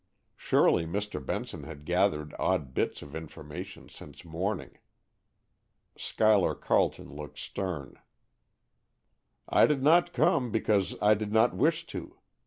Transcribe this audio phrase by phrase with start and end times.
[0.35, 1.23] Surely Mr.
[1.23, 4.79] Benson had gathered odd bits of information since morning.
[5.95, 7.99] Schuyler Carleton looked stern.
[9.47, 12.17] "I did not come because I did not wish to.